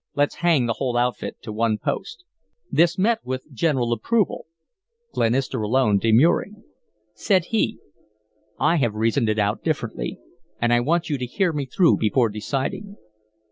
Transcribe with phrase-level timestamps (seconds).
[0.15, 2.23] Let's hang the whole outfit to one post."
[2.71, 4.47] This met with general approval,
[5.13, 6.63] Glenister alone demurring.
[7.13, 7.77] Said he:
[8.59, 10.17] "I have reasoned it out differently,
[10.59, 12.97] and I want you to hear me through before deciding.